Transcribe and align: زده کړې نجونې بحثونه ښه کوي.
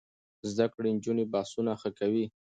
زده 0.51 0.65
کړې 0.73 0.89
نجونې 0.95 1.25
بحثونه 1.33 1.71
ښه 1.81 1.89
کوي. 1.99 2.25